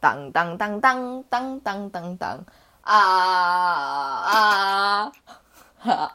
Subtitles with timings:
[0.00, 2.42] 当当当当当当当当
[2.80, 2.96] 啊
[4.24, 5.12] 啊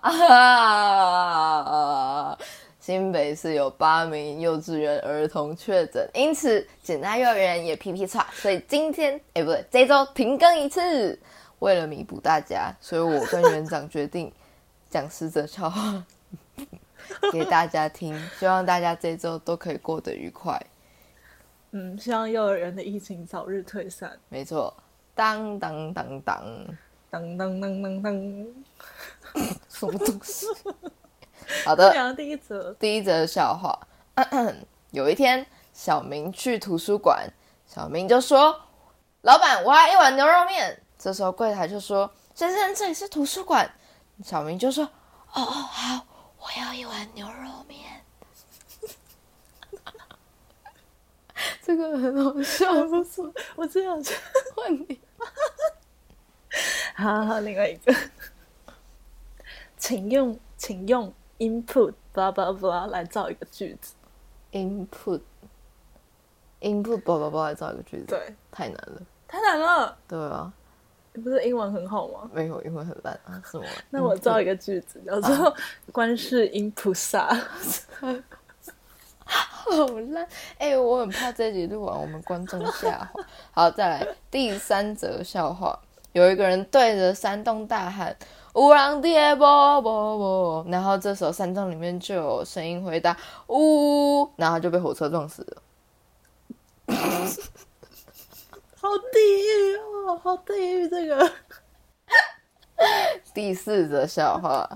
[0.02, 0.26] 啊！
[2.80, 11.20] 新北市有八名幼稚园儿童确诊，因此简大幼儿园也皮皮叉，所以今天哎不对，这周停更一次。
[11.60, 14.32] 为了弥补大家，所以我跟园长决定
[14.90, 16.04] 讲死者笑话
[17.32, 20.62] 给大家听，希望大家这周都可以过得愉快。
[21.72, 24.18] 嗯，希望幼儿园的疫情早日退散。
[24.30, 24.76] 没错，
[25.14, 26.66] 当当当当
[27.10, 28.14] 当当当当当，
[29.68, 30.46] 什么东西？
[31.66, 33.78] 好的，讲第一则，第一则笑话。
[34.92, 37.28] 有一天，小明去图书馆，
[37.68, 38.62] 小明就说
[39.22, 43.70] ：“老板，我要一碗牛肉面。”这时候柜台就说：“先生，这里是图书馆。”
[44.24, 44.86] 小明就说
[45.36, 46.06] ：“哦哦，好，
[46.40, 47.80] 我要一碗牛肉面。”
[51.78, 54.02] 这个很好笑，不错，我这样
[54.58, 55.00] 问你。
[56.96, 57.94] 好好，另外一个，
[59.78, 63.94] 请用请用 input blah blah blah 来造一个句子。
[64.54, 65.20] input
[66.62, 69.98] input blah blah blah 来造一个句子，对，太难了，太难了。
[70.08, 70.52] 对啊，
[71.12, 72.30] 你不是英文很好吗？
[72.34, 73.66] 没有，英文很烂啊，是吗？
[73.92, 75.54] 那我造一个句子，叫做
[75.92, 77.28] “观世音菩萨”。
[79.72, 80.28] 好烂！
[80.58, 83.10] 哎，我很怕这集录完我们观众吓坏。
[83.52, 85.80] 好，再来第三则笑话。
[86.14, 88.16] 有一个人对着山洞大喊
[88.56, 93.18] ：“乌浪爹啵啵啵！”然后这时候山洞里面就有声音回答
[93.50, 95.62] ：“呜！”然后就被火车撞死了。
[98.80, 99.76] 好地狱
[100.08, 100.16] 哦！
[100.24, 101.32] 好地狱这个。
[103.34, 104.70] 第四则笑话。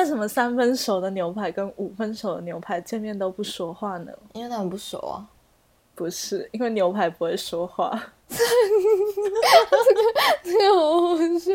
[0.00, 4.10] 为什么三分熟的牛排跟五分熟的牛排见面都不说话呢？
[4.32, 5.28] 因为他们不熟啊。
[5.94, 7.90] 不是，因为牛排不会说话。
[8.26, 8.42] 这个
[10.42, 11.52] 这个好好笑。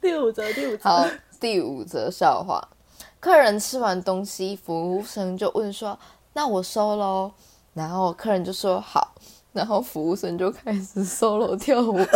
[0.00, 0.88] 第五则，第五则。
[0.88, 1.06] 好，
[1.38, 2.66] 第五则笑话。
[3.20, 5.98] 客人吃完东西，服务生就问说
[6.32, 7.30] ：“那我收喽？”
[7.74, 9.14] 然后客人就说：“好。”
[9.52, 12.06] 然后服务生就开始 solo 跳舞了。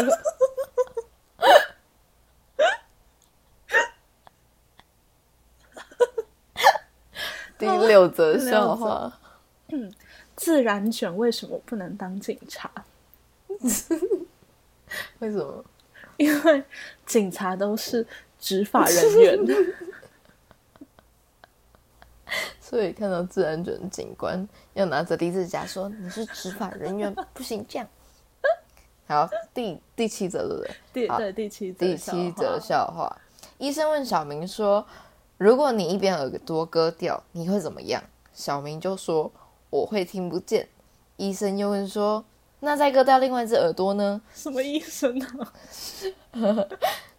[7.58, 9.18] 第六则笑话，
[9.68, 9.92] 嗯
[10.36, 12.70] 自然卷为什么不能当警察？
[15.18, 15.64] 为什么？
[16.16, 16.64] 因为
[17.06, 18.06] 警察都是
[18.38, 19.38] 执法人员，
[22.60, 27.88] 所以看到自然卷警官要拿着离子夹说：“你是执法人员，不行这样。
[29.08, 30.70] ”好，第第七则对不对？
[30.92, 33.20] 第对第七第七则笑话，
[33.58, 34.86] 医生问小明说。
[35.38, 38.02] 如果你一边耳朵割掉，你会怎么样？
[38.34, 39.32] 小明就说
[39.70, 40.68] ：“我会听不见。”
[41.16, 42.24] 医生又问说
[42.60, 45.52] ：“那再割掉另外一只耳朵呢？”什么医生啊？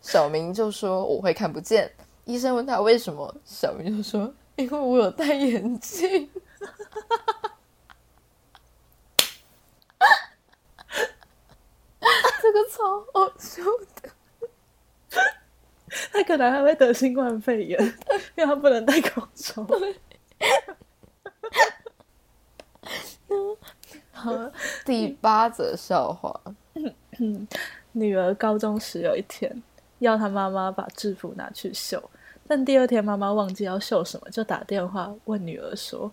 [0.01, 1.91] 小明就说：“我会看不见。”
[2.25, 6.29] 医生问他为什么，小明就说：“因为我有戴眼镜。
[12.41, 13.61] ”这个超好笑
[13.95, 13.98] 的。
[16.11, 17.79] 他可能还会得新冠肺炎，
[18.35, 19.65] 因为他不能戴口罩。
[24.11, 24.31] 好，
[24.83, 26.39] 第八则笑话。
[27.91, 29.63] 女儿高中时有一天，
[29.99, 32.09] 要她妈妈把制服拿去绣，
[32.47, 36.11] 但第二天妈妈忘记要绣什么，就打电话问女儿说，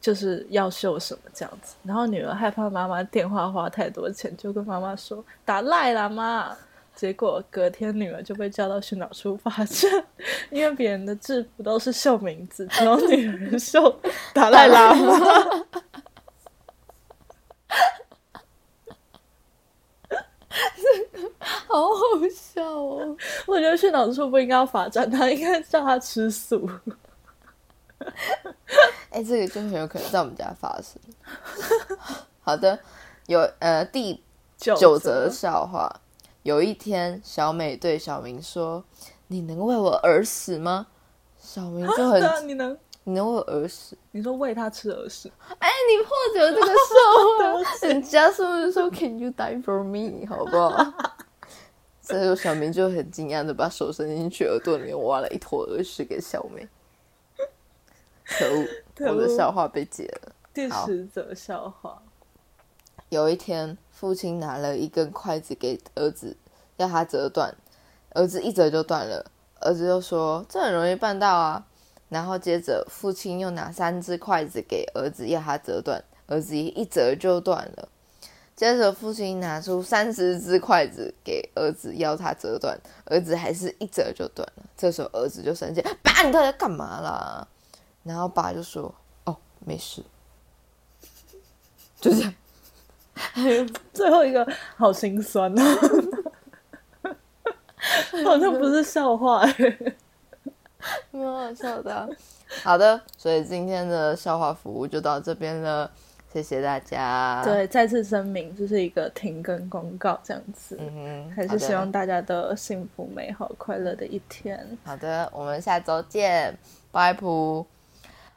[0.00, 1.74] 就是要绣什么这样子。
[1.82, 6.56] 然后女儿害怕妈妈电话花太多钱，就跟妈妈说打赖啦妈。
[6.94, 10.04] 结果隔天女儿就被叫到训导处罚站，
[10.50, 14.00] 因为别人的制服都是绣名字，只有女儿绣
[14.32, 15.18] 达赖喇嘛，
[21.66, 21.94] 好好
[22.32, 23.16] 笑哦！
[23.46, 26.70] 我觉得训导处不应该要罚站他，应该叫他吃素。
[29.10, 31.00] 哎，这个就很有可能在我们家发生。
[32.40, 32.78] 好的，
[33.26, 34.22] 有呃第
[34.56, 36.00] 九则笑话。
[36.44, 38.84] 有一天，小美对小明说
[39.28, 40.88] ：“你能为我而死吗？”
[41.40, 43.96] 小明就很： “你能，你能为我而死？
[44.10, 45.30] 你说喂他吃而死？
[45.58, 50.26] 哎，你破解了这个笑话， 人家是不是说 ‘Can you die for me’？
[50.28, 50.92] 好不好？”
[52.02, 56.68] 所 以小明就很惊讶的把手伸进去耳朵里面挖了一坨耳屎给小美。
[58.26, 58.66] 可恶，
[59.10, 60.32] 我的笑话被解了。
[60.52, 62.02] 第十则笑话。
[63.08, 66.36] 有一天，父亲拿了一根筷子给儿子，
[66.76, 67.54] 要他折断。
[68.10, 69.30] 儿子一折就断了。
[69.60, 71.66] 儿子就说：“这很容易办到啊。”
[72.10, 77.88] 然后接着父亲又拿三只筷子给儿子要他折断，儿子一折就断了。
[78.54, 84.62] 接着父亲拿出三十只筷子给儿子要他折断，儿子还是一折就断了。
[84.76, 87.48] 这时候儿子就生气：“爸，你到底在干嘛啦？”
[88.04, 88.94] 然后爸就说
[89.24, 90.04] ：“哦，没事。”
[92.00, 92.34] 就这样。
[93.92, 94.46] 最后一个
[94.76, 95.62] 好心酸哦，
[98.24, 99.76] 好像不是笑话哎，
[101.10, 102.08] 蛮好笑的。
[102.62, 105.90] 好的，所以今天的笑话服务就到这边了，
[106.32, 107.42] 谢谢大家。
[107.42, 114.78] 对，再次声明，这是一个停更公告，这样子，嗯哼，还是希望大家都有幸福、美好、快乐的一天。
[114.84, 116.56] 好的，我们下周见，
[116.92, 117.66] 拜普